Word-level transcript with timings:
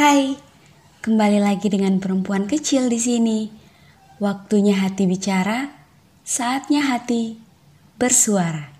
Hai, 0.00 0.32
kembali 1.04 1.44
lagi 1.44 1.68
dengan 1.68 2.00
perempuan 2.00 2.48
kecil 2.48 2.88
di 2.88 2.96
sini. 2.96 3.52
Waktunya 4.16 4.80
hati 4.80 5.04
bicara, 5.04 5.76
saatnya 6.24 6.88
hati 6.88 7.36
bersuara. 8.00 8.72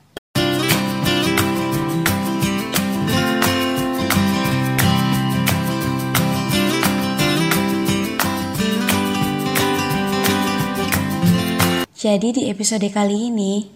Jadi 12.00 12.28
di 12.32 12.42
episode 12.48 12.88
kali 12.88 13.28
ini, 13.28 13.68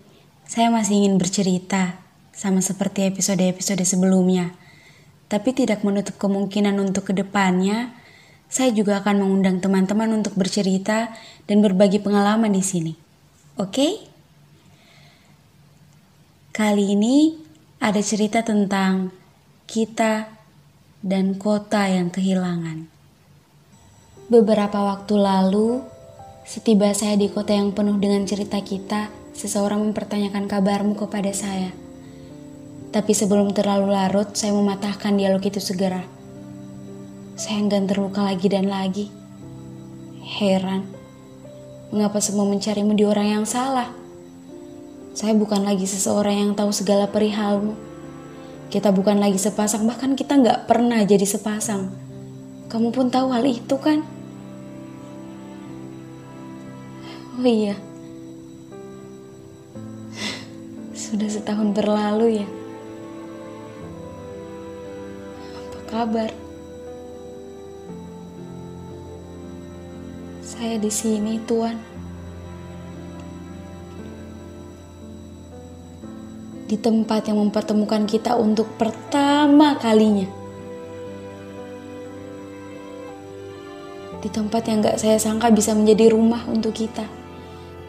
saya 0.48 0.72
masih 0.72 1.04
ingin 1.04 1.20
bercerita, 1.20 2.00
sama 2.32 2.64
seperti 2.64 3.04
episode-episode 3.12 3.84
sebelumnya. 3.84 4.63
Tapi 5.34 5.50
tidak 5.50 5.82
menutup 5.82 6.14
kemungkinan 6.14 6.78
untuk 6.78 7.10
ke 7.10 7.12
depannya, 7.18 7.90
saya 8.46 8.70
juga 8.70 9.02
akan 9.02 9.26
mengundang 9.26 9.58
teman-teman 9.58 10.22
untuk 10.22 10.38
bercerita 10.38 11.10
dan 11.50 11.58
berbagi 11.58 11.98
pengalaman 11.98 12.54
di 12.54 12.62
sini. 12.62 12.94
Oke? 13.58 13.98
Kali 16.54 16.94
ini 16.94 17.34
ada 17.82 17.98
cerita 17.98 18.46
tentang 18.46 19.10
kita 19.66 20.30
dan 21.02 21.34
kota 21.34 21.90
yang 21.90 22.14
kehilangan. 22.14 22.86
Beberapa 24.30 24.86
waktu 24.86 25.18
lalu, 25.18 25.82
Setiba 26.44 26.92
saya 26.92 27.16
di 27.16 27.32
kota 27.32 27.56
yang 27.56 27.72
penuh 27.72 27.96
dengan 27.96 28.28
cerita 28.28 28.60
kita, 28.60 29.08
seseorang 29.32 29.80
mempertanyakan 29.80 30.44
kabarmu 30.44 30.92
kepada 30.92 31.32
saya. 31.32 31.72
Tapi 32.94 33.10
sebelum 33.10 33.50
terlalu 33.50 33.90
larut, 33.90 34.38
saya 34.38 34.54
mematahkan 34.54 35.18
dialog 35.18 35.42
itu 35.42 35.58
segera. 35.58 36.06
Saya 37.34 37.58
enggan 37.58 37.90
terluka 37.90 38.22
lagi 38.22 38.46
dan 38.46 38.70
lagi. 38.70 39.10
Heran, 40.22 40.86
mengapa 41.90 42.22
semua 42.22 42.46
mencarimu 42.46 42.94
di 42.94 43.02
orang 43.02 43.34
yang 43.34 43.44
salah? 43.50 43.90
Saya 45.10 45.34
bukan 45.34 45.66
lagi 45.66 45.90
seseorang 45.90 46.38
yang 46.38 46.50
tahu 46.54 46.70
segala 46.70 47.10
perihalmu. 47.10 47.74
Kita 48.70 48.94
bukan 48.94 49.18
lagi 49.18 49.42
sepasang, 49.42 49.90
bahkan 49.90 50.14
kita 50.14 50.38
nggak 50.38 50.70
pernah 50.70 51.02
jadi 51.02 51.26
sepasang. 51.26 51.90
Kamu 52.70 52.94
pun 52.94 53.10
tahu 53.10 53.34
hal 53.34 53.42
itu 53.42 53.74
kan? 53.74 54.06
Oh 57.42 57.42
iya. 57.42 57.74
Sudah 60.94 61.26
setahun 61.26 61.74
berlalu 61.74 62.38
ya. 62.38 62.46
Kabar? 65.94 66.30
Saya 70.42 70.82
di 70.82 70.90
sini, 70.90 71.38
Tuan. 71.46 71.78
Di 76.66 76.74
tempat 76.74 77.30
yang 77.30 77.38
mempertemukan 77.46 78.10
kita 78.10 78.34
untuk 78.34 78.74
pertama 78.74 79.78
kalinya. 79.78 80.26
Di 84.18 84.28
tempat 84.32 84.66
yang 84.66 84.82
gak 84.82 84.98
saya 84.98 85.20
sangka 85.22 85.54
bisa 85.54 85.78
menjadi 85.78 86.10
rumah 86.10 86.42
untuk 86.50 86.74
kita. 86.74 87.06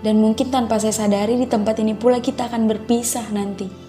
Dan 0.05 0.21
mungkin 0.21 0.53
tanpa 0.53 0.77
saya 0.77 0.93
sadari 0.93 1.41
di 1.41 1.49
tempat 1.49 1.81
ini 1.81 1.97
pula 1.97 2.21
kita 2.21 2.45
akan 2.45 2.69
berpisah 2.69 3.25
nanti. 3.33 3.84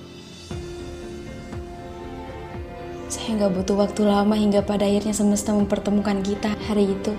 Saya 3.06 3.38
nggak 3.38 3.54
butuh 3.54 3.78
waktu 3.78 4.02
lama 4.02 4.34
hingga 4.34 4.66
pada 4.66 4.82
akhirnya 4.82 5.14
semesta 5.14 5.54
mempertemukan 5.54 6.26
kita 6.26 6.58
hari 6.66 6.90
itu. 6.90 7.14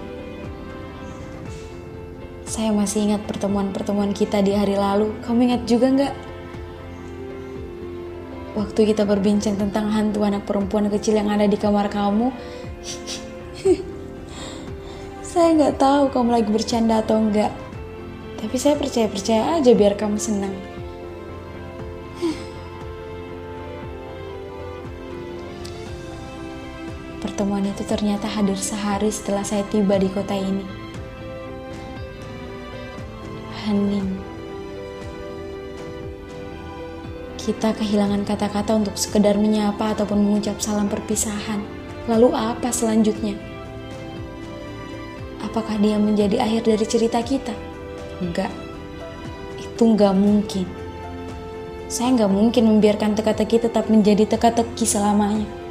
Saya 2.43 2.75
masih 2.75 3.07
ingat 3.07 3.23
pertemuan-pertemuan 3.23 4.11
kita 4.11 4.43
di 4.43 4.51
hari 4.51 4.75
lalu. 4.75 5.15
Kamu 5.23 5.39
ingat 5.47 5.63
juga 5.63 5.87
nggak? 5.87 6.15
Waktu 8.59 8.79
kita 8.83 9.07
berbincang 9.07 9.55
tentang 9.55 9.87
hantu 9.93 10.27
anak 10.27 10.43
perempuan 10.43 10.91
kecil 10.91 11.23
yang 11.23 11.31
ada 11.31 11.47
di 11.47 11.55
kamar 11.55 11.87
kamu. 11.87 12.35
saya 15.31 15.53
nggak 15.55 15.79
tahu 15.79 16.11
kamu 16.11 16.29
lagi 16.35 16.49
bercanda 16.51 16.99
atau 16.99 17.15
enggak. 17.15 17.53
Tapi 18.43 18.55
saya 18.59 18.75
percaya-percaya 18.75 19.55
aja 19.55 19.71
biar 19.71 19.95
kamu 19.95 20.19
senang. 20.19 20.76
Pertemuan 27.47 27.71
itu 27.71 27.87
ternyata 27.87 28.27
hadir 28.27 28.59
sehari 28.59 29.07
setelah 29.07 29.39
saya 29.39 29.63
tiba 29.71 29.95
di 29.95 30.11
kota 30.11 30.35
ini. 30.35 30.67
Hening. 33.63 34.19
Kita 37.39 37.71
kehilangan 37.71 38.27
kata-kata 38.27 38.75
untuk 38.75 38.99
sekedar 38.99 39.39
menyapa 39.39 39.95
ataupun 39.95 40.27
mengucap 40.27 40.59
salam 40.59 40.91
perpisahan. 40.91 41.63
Lalu 42.11 42.35
apa 42.35 42.67
selanjutnya? 42.67 43.39
Apakah 45.39 45.79
dia 45.79 45.95
menjadi 45.95 46.43
akhir 46.43 46.67
dari 46.67 46.83
cerita 46.83 47.23
kita? 47.23 47.55
Enggak. 48.19 48.51
Itu 49.55 49.95
enggak 49.95 50.19
mungkin. 50.19 50.67
Saya 51.87 52.11
enggak 52.11 52.27
mungkin 52.27 52.75
membiarkan 52.75 53.15
teka-teki 53.15 53.71
tetap 53.71 53.87
menjadi 53.87 54.27
teka-teki 54.35 54.83
selamanya. 54.83 55.66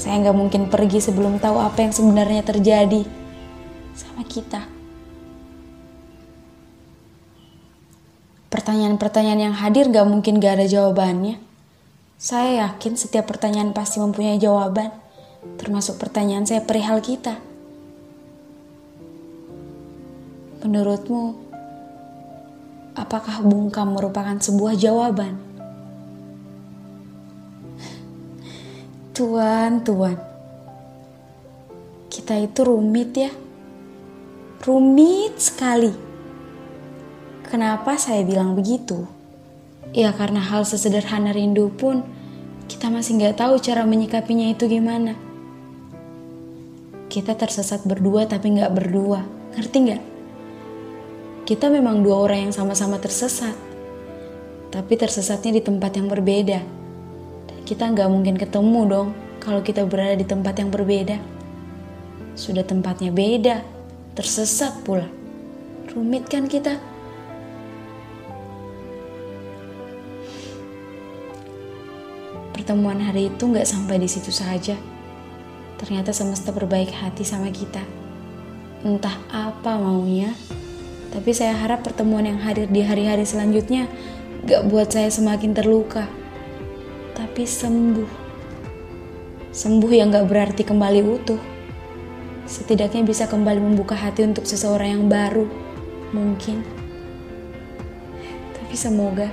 Saya 0.00 0.16
enggak 0.16 0.32
mungkin 0.32 0.72
pergi 0.72 0.96
sebelum 0.96 1.36
tahu 1.36 1.60
apa 1.60 1.84
yang 1.84 1.92
sebenarnya 1.92 2.40
terjadi 2.40 3.04
sama 3.92 4.24
kita. 4.24 4.64
Pertanyaan-pertanyaan 8.48 9.52
yang 9.52 9.56
hadir 9.60 9.92
gak 9.92 10.08
mungkin 10.08 10.40
gak 10.40 10.56
ada 10.56 10.66
jawabannya. 10.66 11.36
Saya 12.16 12.64
yakin 12.64 12.96
setiap 12.96 13.28
pertanyaan 13.28 13.76
pasti 13.76 14.00
mempunyai 14.00 14.40
jawaban, 14.40 14.88
termasuk 15.60 16.00
pertanyaan 16.00 16.48
saya 16.48 16.64
perihal 16.64 17.04
kita. 17.04 17.36
Menurutmu, 20.64 21.36
apakah 22.96 23.44
bungkam 23.44 23.92
merupakan 23.92 24.40
sebuah 24.40 24.80
jawaban? 24.80 25.49
Tuan, 29.20 29.84
Tuan, 29.84 30.16
kita 32.08 32.40
itu 32.40 32.64
rumit 32.64 33.12
ya, 33.12 33.28
rumit 34.64 35.36
sekali. 35.36 35.92
Kenapa 37.44 38.00
saya 38.00 38.24
bilang 38.24 38.56
begitu? 38.56 39.04
Ya 39.92 40.16
karena 40.16 40.40
hal 40.40 40.64
sesederhana 40.64 41.36
rindu 41.36 41.68
pun 41.68 42.00
kita 42.64 42.88
masih 42.88 43.20
nggak 43.20 43.44
tahu 43.44 43.60
cara 43.60 43.84
menyikapinya 43.84 44.48
itu 44.56 44.64
gimana. 44.64 45.12
Kita 47.12 47.36
tersesat 47.36 47.84
berdua 47.84 48.24
tapi 48.24 48.56
nggak 48.56 48.72
berdua, 48.72 49.20
ngerti 49.52 49.78
nggak? 49.84 50.02
kita 51.50 51.66
memang 51.66 52.06
dua 52.06 52.30
orang 52.30 52.48
yang 52.48 52.54
sama-sama 52.54 52.96
tersesat. 52.96 53.58
Tapi 54.72 54.94
tersesatnya 54.96 55.58
di 55.58 55.62
tempat 55.66 55.98
yang 55.98 56.06
berbeda. 56.06 56.79
Kita 57.70 57.86
nggak 57.86 58.10
mungkin 58.10 58.34
ketemu 58.34 58.80
dong 58.90 59.08
kalau 59.38 59.62
kita 59.62 59.86
berada 59.86 60.18
di 60.18 60.26
tempat 60.26 60.58
yang 60.58 60.74
berbeda. 60.74 61.22
Sudah 62.34 62.66
tempatnya 62.66 63.14
beda, 63.14 63.62
tersesat 64.18 64.82
pula. 64.82 65.06
Rumit 65.94 66.26
kan 66.26 66.50
kita? 66.50 66.82
Pertemuan 72.58 72.98
hari 73.06 73.30
itu 73.30 73.46
nggak 73.46 73.70
sampai 73.70 74.02
di 74.02 74.10
situ 74.10 74.34
saja. 74.34 74.74
Ternyata 75.78 76.10
semesta 76.10 76.50
berbaik 76.50 76.90
hati 76.90 77.22
sama 77.22 77.54
kita. 77.54 77.86
Entah 78.82 79.14
apa 79.30 79.78
maunya, 79.78 80.34
tapi 81.14 81.30
saya 81.30 81.54
harap 81.54 81.86
pertemuan 81.86 82.26
yang 82.26 82.42
hadir 82.42 82.66
di 82.66 82.82
hari-hari 82.82 83.22
selanjutnya 83.22 83.86
gak 84.42 84.66
buat 84.66 84.90
saya 84.90 85.06
semakin 85.06 85.54
terluka. 85.54 86.18
Tapi 87.20 87.44
sembuh. 87.44 88.10
Sembuh 89.52 89.92
yang 89.92 90.08
gak 90.08 90.24
berarti 90.24 90.64
kembali 90.64 91.04
utuh. 91.04 91.36
Setidaknya 92.48 93.04
bisa 93.04 93.28
kembali 93.28 93.60
membuka 93.60 93.92
hati 93.92 94.24
untuk 94.24 94.48
seseorang 94.48 94.96
yang 94.96 95.04
baru. 95.04 95.44
Mungkin. 96.16 96.64
Tapi 98.56 98.72
semoga. 98.72 99.28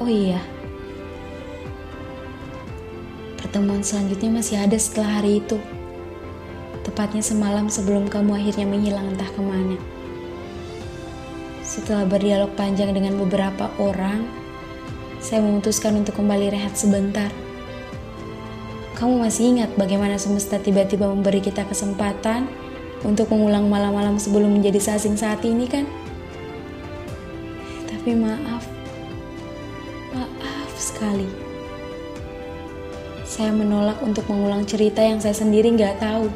Oh 0.00 0.08
iya. 0.08 0.40
Pertemuan 3.36 3.84
selanjutnya 3.84 4.40
masih 4.40 4.64
ada 4.64 4.80
setelah 4.80 5.20
hari 5.20 5.44
itu 5.44 5.60
tepatnya 6.88 7.20
semalam 7.20 7.68
sebelum 7.68 8.08
kamu 8.08 8.40
akhirnya 8.40 8.64
menghilang 8.64 9.12
entah 9.12 9.28
ke 9.28 9.44
mana. 9.44 9.76
Setelah 11.60 12.08
berdialog 12.08 12.56
panjang 12.56 12.96
dengan 12.96 13.20
beberapa 13.20 13.68
orang, 13.76 14.45
saya 15.26 15.42
memutuskan 15.42 15.98
untuk 15.98 16.22
kembali 16.22 16.54
rehat 16.54 16.78
sebentar. 16.78 17.34
kamu 18.94 19.26
masih 19.26 19.58
ingat 19.58 19.74
bagaimana 19.74 20.22
semesta 20.22 20.56
tiba-tiba 20.56 21.10
memberi 21.10 21.42
kita 21.42 21.66
kesempatan 21.66 22.46
untuk 23.02 23.28
mengulang 23.34 23.66
malam-malam 23.66 24.22
sebelum 24.22 24.54
menjadi 24.54 24.78
sasing 24.78 25.18
saat 25.18 25.42
ini 25.42 25.66
kan? 25.66 25.82
Tapi 27.90 28.14
maaf, 28.14 28.64
maaf 30.14 30.70
sekali. 30.78 31.26
Saya 33.26 33.50
menolak 33.50 34.00
untuk 34.06 34.24
mengulang 34.30 34.62
cerita 34.64 35.02
yang 35.02 35.18
saya 35.18 35.34
sendiri 35.34 35.74
nggak 35.74 36.00
tahu. 36.00 36.30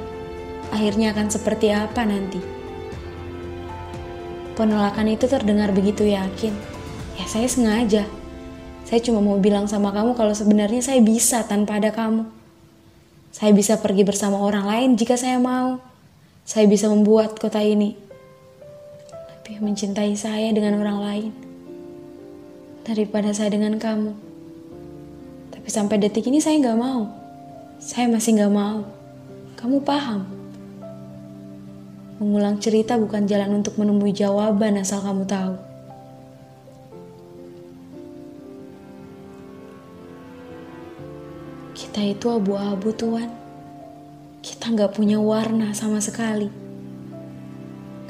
Akhirnya 0.75 1.14
akan 1.14 1.31
seperti 1.31 1.72
apa 1.72 2.02
nanti. 2.04 2.42
Penolakan 4.58 5.08
itu 5.08 5.31
terdengar 5.31 5.72
begitu 5.72 6.04
yakin. 6.04 6.52
Ya 7.16 7.25
saya 7.25 7.48
sengaja. 7.48 8.19
Saya 8.90 9.06
cuma 9.06 9.22
mau 9.22 9.38
bilang 9.38 9.70
sama 9.70 9.94
kamu 9.94 10.19
kalau 10.19 10.34
sebenarnya 10.34 10.82
saya 10.82 10.98
bisa 10.98 11.46
tanpa 11.46 11.78
ada 11.78 11.94
kamu. 11.94 12.26
Saya 13.31 13.54
bisa 13.54 13.78
pergi 13.78 14.02
bersama 14.02 14.42
orang 14.42 14.66
lain 14.66 14.88
jika 14.98 15.14
saya 15.14 15.38
mau. 15.38 15.78
Saya 16.42 16.66
bisa 16.66 16.90
membuat 16.90 17.38
kota 17.38 17.62
ini 17.62 17.94
lebih 19.50 19.62
mencintai 19.62 20.19
saya 20.19 20.50
dengan 20.50 20.82
orang 20.82 20.98
lain 20.98 21.31
daripada 22.82 23.31
saya 23.31 23.54
dengan 23.54 23.78
kamu. 23.78 24.10
Tapi 25.54 25.69
sampai 25.70 26.02
detik 26.02 26.26
ini 26.26 26.42
saya 26.42 26.58
nggak 26.58 26.78
mau. 26.78 27.06
Saya 27.78 28.10
masih 28.10 28.42
nggak 28.42 28.50
mau. 28.50 28.82
Kamu 29.54 29.87
paham? 29.87 30.26
Mengulang 32.19 32.58
cerita 32.58 32.98
bukan 32.98 33.31
jalan 33.31 33.62
untuk 33.62 33.78
menemui 33.78 34.10
jawaban 34.10 34.82
asal 34.82 34.98
kamu 34.98 35.31
tahu. 35.31 35.69
Kita 41.90 42.06
itu 42.06 42.31
abu-abu 42.31 42.94
Tuhan. 42.94 43.26
Kita 44.46 44.70
nggak 44.70 44.94
punya 44.94 45.19
warna 45.19 45.75
sama 45.75 45.98
sekali. 45.98 46.46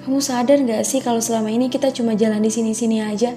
Kamu 0.04 0.20
sadar 0.20 0.60
gak 0.68 0.84
sih 0.84 1.00
kalau 1.00 1.16
selama 1.16 1.48
ini 1.48 1.72
kita 1.72 1.88
cuma 1.88 2.12
jalan 2.12 2.44
di 2.44 2.52
sini-sini 2.52 3.00
aja? 3.00 3.32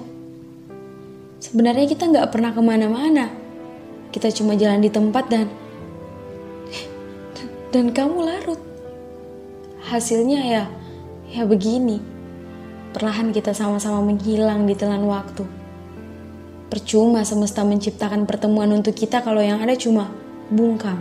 Sebenarnya 1.40 1.88
kita 1.88 2.12
nggak 2.12 2.28
pernah 2.28 2.52
ke 2.52 2.60
mana-mana. 2.60 3.32
Kita 4.12 4.28
cuma 4.36 4.52
jalan 4.52 4.84
di 4.84 4.92
tempat 4.92 5.32
dan 5.32 5.48
dan 7.72 7.96
kamu 7.96 8.28
larut. 8.28 8.60
Hasilnya 9.88 10.44
ya 10.44 10.64
ya 11.32 11.48
begini. 11.48 12.04
Perlahan 12.92 13.32
kita 13.32 13.56
sama-sama 13.56 14.04
menghilang 14.04 14.68
di 14.68 14.76
telan 14.76 15.08
waktu. 15.08 15.48
Percuma 16.68 17.24
semesta 17.24 17.64
menciptakan 17.64 18.28
pertemuan 18.28 18.68
untuk 18.76 18.92
kita 18.92 19.24
kalau 19.24 19.40
yang 19.40 19.64
ada 19.64 19.72
cuma 19.72 20.23
bungkam. 20.52 21.00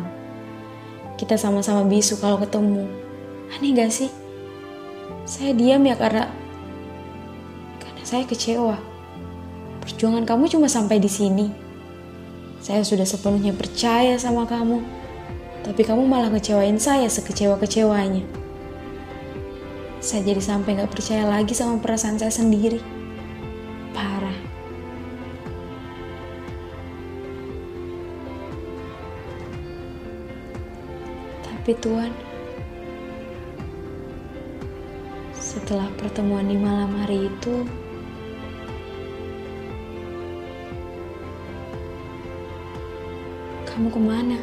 Kita 1.19 1.40
sama-sama 1.40 1.88
bisu 1.88 2.19
kalau 2.19 2.40
ketemu. 2.42 2.88
Aneh 3.54 3.72
gak 3.75 3.92
sih? 3.94 4.12
Saya 5.24 5.56
diam 5.56 5.84
ya 5.88 5.95
karena 5.95 6.28
karena 7.80 8.04
saya 8.04 8.24
kecewa. 8.28 8.75
Perjuangan 9.84 10.24
kamu 10.24 10.48
cuma 10.51 10.68
sampai 10.68 11.00
di 11.00 11.12
sini. 11.12 11.48
Saya 12.63 12.84
sudah 12.88 13.04
sepenuhnya 13.04 13.51
percaya 13.51 14.16
sama 14.16 14.48
kamu. 14.48 14.80
Tapi 15.63 15.81
kamu 15.84 16.04
malah 16.07 16.31
ngecewain 16.31 16.80
saya 16.80 17.07
sekecewa-kecewanya. 17.07 18.24
Saya 20.04 20.28
jadi 20.28 20.44
sampai 20.44 20.84
gak 20.84 20.92
percaya 20.92 21.24
lagi 21.24 21.56
sama 21.56 21.80
perasaan 21.80 22.19
saya 22.19 22.31
sendiri. 22.31 23.03
Tapi 31.63 31.80
Tuhan, 31.80 32.12
setelah 35.31 35.88
pertemuan 35.95 36.44
di 36.51 36.60
malam 36.60 36.92
hari 36.92 37.31
itu, 37.31 37.63
kamu 43.63 43.88
ke 43.88 44.01
mana? 44.04 44.36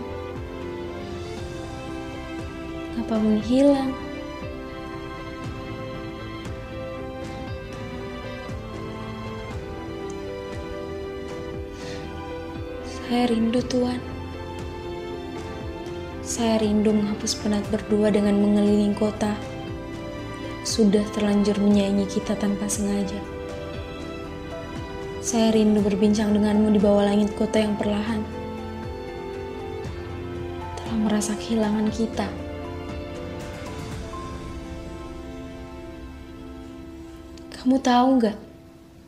Apa 3.04 3.20
menghilang? 3.20 3.92
Saya 12.88 13.28
rindu 13.28 13.60
Tuhan. 13.68 14.19
Saya 16.30 16.62
rindu 16.62 16.94
menghapus 16.94 17.42
penat 17.42 17.66
berdua 17.74 18.14
dengan 18.14 18.38
mengelilingi 18.38 18.94
kota. 18.94 19.34
Sudah 20.62 21.02
terlanjur 21.10 21.58
menyanyi 21.58 22.06
kita 22.06 22.38
tanpa 22.38 22.70
sengaja. 22.70 23.18
Saya 25.18 25.50
rindu 25.50 25.82
berbincang 25.82 26.30
denganmu 26.30 26.70
di 26.70 26.78
bawah 26.78 27.02
langit 27.02 27.34
kota 27.34 27.58
yang 27.58 27.74
perlahan. 27.74 28.22
Telah 30.78 30.96
merasa 31.02 31.34
kehilangan 31.34 31.90
kita. 31.90 32.30
Kamu 37.58 37.82
tahu 37.82 38.08
nggak? 38.22 38.38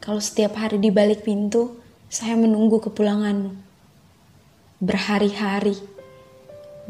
Kalau 0.02 0.18
setiap 0.18 0.58
hari 0.58 0.82
di 0.82 0.90
balik 0.90 1.22
pintu, 1.22 1.78
saya 2.10 2.34
menunggu 2.34 2.82
kepulanganmu. 2.82 3.54
Berhari-hari 4.82 5.91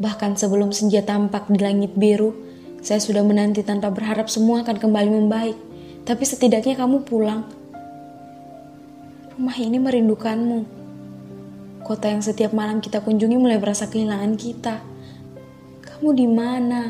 Bahkan 0.01 0.33
sebelum 0.39 0.73
senja 0.73 1.05
tampak 1.05 1.45
di 1.53 1.61
langit 1.61 1.93
biru, 1.93 2.33
saya 2.81 2.97
sudah 2.97 3.21
menanti 3.21 3.61
tanpa 3.61 3.93
berharap 3.93 4.25
semua 4.27 4.65
akan 4.65 4.81
kembali 4.81 5.09
membaik. 5.13 5.57
Tapi 6.03 6.23
setidaknya 6.25 6.75
kamu 6.75 7.05
pulang. 7.05 7.45
Rumah 9.37 9.57
ini 9.61 9.77
merindukanmu. 9.79 10.59
Kota 11.85 12.11
yang 12.11 12.19
setiap 12.19 12.51
malam 12.51 12.83
kita 12.83 12.99
kunjungi 12.99 13.37
mulai 13.39 13.61
merasa 13.61 13.87
kehilangan 13.87 14.33
kita. 14.35 14.83
Kamu 15.83 16.09
di 16.11 16.27
mana? 16.27 16.81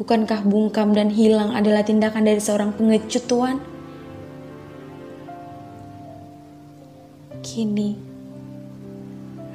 Bukankah 0.00 0.42
bungkam 0.48 0.96
dan 0.96 1.12
hilang 1.12 1.52
adalah 1.52 1.84
tindakan 1.84 2.24
dari 2.24 2.40
seorang 2.40 2.72
pengecut, 2.72 3.24
Tuan? 3.28 3.60
Kini, 7.44 8.09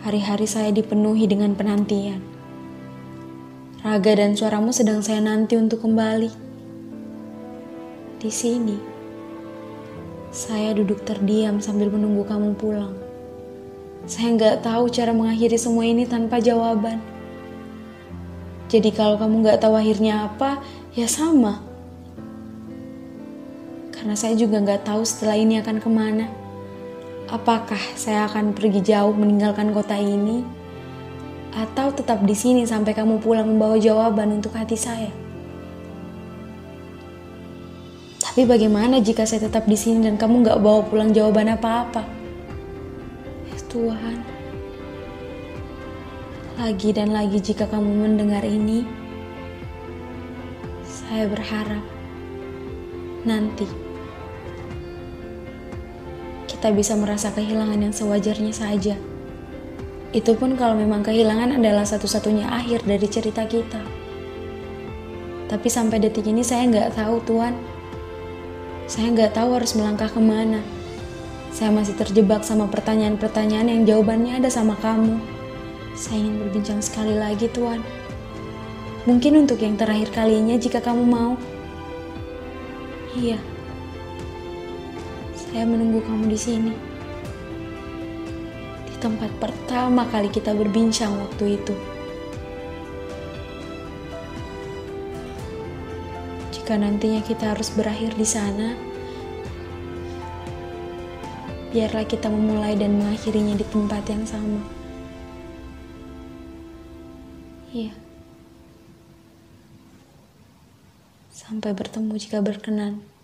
Hari-hari 0.06 0.46
saya 0.46 0.69
dipenuhi 0.69 1.25
dengan 1.25 1.57
penantian. 1.57 2.22
Raga 3.82 4.22
dan 4.22 4.38
suaramu 4.38 4.70
sedang 4.70 5.01
saya 5.01 5.18
nanti 5.18 5.58
untuk 5.58 5.82
kembali. 5.82 6.29
Di 8.22 8.29
sini, 8.29 8.77
saya 10.29 10.77
duduk 10.77 11.01
terdiam 11.10 11.58
sambil 11.58 11.89
menunggu 11.89 12.22
kamu 12.22 12.53
pulang. 12.53 12.94
Saya 14.06 14.38
nggak 14.38 14.62
tahu 14.62 14.94
cara 14.94 15.10
mengakhiri 15.10 15.58
semua 15.58 15.89
ini 15.89 16.06
tanpa 16.06 16.38
jawaban. 16.38 17.01
Jadi 18.70 18.94
kalau 18.94 19.18
kamu 19.18 19.41
nggak 19.41 19.58
tahu 19.58 19.74
akhirnya 19.74 20.29
apa, 20.29 20.62
ya 20.94 21.10
sama. 21.10 21.65
Karena 23.89 24.13
saya 24.13 24.38
juga 24.38 24.62
nggak 24.62 24.86
tahu 24.86 25.01
setelah 25.01 25.34
ini 25.34 25.58
akan 25.65 25.82
ke 25.82 25.89
mana. 25.89 26.45
Apakah 27.36 28.00
saya 28.00 28.32
akan 28.32 28.56
pergi 28.56 28.80
jauh 28.80 29.12
meninggalkan 29.12 29.75
kota 29.75 30.00
ini? 30.00 30.39
Atau 31.51 31.92
tetap 31.92 32.24
di 32.24 32.32
sini 32.32 32.63
sampai 32.63 32.96
kamu 32.96 33.20
pulang 33.20 33.51
membawa 33.51 33.75
jawaban 33.75 34.39
untuk 34.39 34.56
hati 34.56 34.80
saya? 34.80 35.12
Tapi 38.24 38.48
bagaimana 38.48 39.04
jika 39.04 39.27
saya 39.27 39.51
tetap 39.51 39.68
di 39.68 39.75
sini 39.75 40.08
dan 40.08 40.15
kamu 40.15 40.48
gak 40.48 40.63
bawa 40.63 40.88
pulang 40.88 41.12
jawaban 41.12 41.51
apa-apa? 41.51 42.08
Ya 43.51 43.60
Tuhan, 43.68 44.18
lagi 46.56 46.96
dan 46.96 47.12
lagi 47.12 47.44
jika 47.44 47.68
kamu 47.68 48.00
mendengar 48.00 48.48
ini, 48.48 48.88
saya 50.88 51.27
berharap 51.27 51.84
nanti 53.27 53.85
kita 56.65 56.74
bisa 56.74 56.98
merasa 56.98 57.29
kehilangan 57.29 57.77
yang 57.77 57.93
sewajarnya 57.93 58.50
saja. 58.50 58.98
Itu 60.17 60.34
pun 60.34 60.57
kalau 60.57 60.74
memang 60.74 61.05
kehilangan 61.05 61.62
adalah 61.62 61.86
satu-satunya 61.86 62.50
akhir 62.50 62.89
dari 62.89 63.05
cerita 63.05 63.45
kita. 63.45 63.86
Tapi 65.45 65.67
sampai 65.69 66.01
detik 66.01 66.25
ini 66.25 66.41
saya 66.41 66.65
nggak 66.65 66.98
tahu 66.98 67.22
Tuhan. 67.29 67.53
Saya 68.89 69.13
nggak 69.13 69.38
tahu 69.38 69.62
harus 69.62 69.77
melangkah 69.77 70.10
ke 70.10 70.17
mana. 70.17 70.65
Saya 71.53 71.69
masih 71.69 71.93
terjebak 72.01 72.41
sama 72.41 72.65
pertanyaan-pertanyaan 72.65 73.69
yang 73.69 73.81
jawabannya 73.86 74.41
ada 74.41 74.50
sama 74.50 74.74
kamu. 74.81 75.22
Saya 75.93 76.17
ingin 76.17 76.50
berbincang 76.50 76.81
sekali 76.81 77.13
lagi 77.13 77.45
Tuhan. 77.45 77.86
Mungkin 79.05 79.45
untuk 79.45 79.62
yang 79.62 79.77
terakhir 79.77 80.10
kalinya 80.10 80.57
jika 80.57 80.81
kamu 80.81 81.05
mau. 81.05 81.38
Iya. 83.13 83.38
Saya 85.55 85.71
menunggu 85.71 86.03
kamu 86.03 86.27
di 86.27 86.35
sini. 86.35 86.75
Di 88.91 88.95
tempat 89.00 89.31
pertama 89.39 90.03
kali 90.03 90.27
kita 90.27 90.51
berbincang 90.51 91.15
waktu 91.15 91.55
itu. 91.55 91.71
Jika 96.51 96.75
nantinya 96.75 97.24
kita 97.24 97.55
harus 97.55 97.71
berakhir 97.71 98.19
di 98.19 98.27
sana, 98.27 98.75
biarlah 101.71 102.03
kita 102.03 102.27
memulai 102.27 102.75
dan 102.75 103.00
mengakhirinya 103.00 103.55
di 103.55 103.63
tempat 103.71 104.03
yang 104.12 104.27
sama. 104.27 104.59
Iya. 107.71 107.95
Sampai 111.31 111.71
bertemu 111.71 112.12
jika 112.19 112.43
berkenan. 112.43 113.14